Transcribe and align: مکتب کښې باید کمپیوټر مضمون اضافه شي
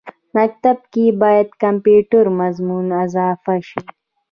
مکتب 0.35 0.77
کښې 0.93 1.05
باید 1.21 1.47
کمپیوټر 1.63 2.25
مضمون 2.39 2.85
اضافه 3.05 3.55
شي 3.67 3.81